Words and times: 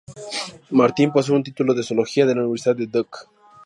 Martin 0.79 1.09
posee 1.13 1.35
un 1.35 1.43
título 1.43 1.75
en 1.75 1.83
Zoología 1.83 2.25
de 2.25 2.33
la 2.33 2.41
Universidad 2.41 2.75
de 2.75 2.87
Duke. 2.87 3.19